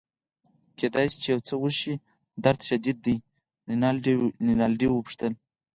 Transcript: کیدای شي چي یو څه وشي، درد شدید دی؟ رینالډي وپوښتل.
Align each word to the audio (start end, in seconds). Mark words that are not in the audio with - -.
کیدای 0.77 1.07
شي 1.11 1.17
چي 1.23 1.27
یو 1.33 1.39
څه 1.47 1.53
وشي، 1.63 1.93
درد 2.43 2.59
شدید 2.67 2.97
دی؟ 3.05 3.15
رینالډي 4.49 4.87
وپوښتل. 4.89 5.33